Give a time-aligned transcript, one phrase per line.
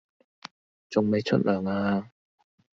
[0.89, 2.09] 仲未出糧呀